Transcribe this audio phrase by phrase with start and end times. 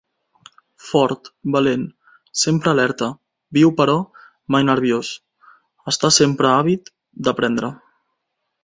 [0.85, 1.83] Fort, valent,
[2.45, 3.11] sempre alerta,
[3.59, 3.99] viu però
[4.57, 5.13] mai nerviós,
[5.95, 6.95] està sempre àvid
[7.29, 7.75] d'aprendre.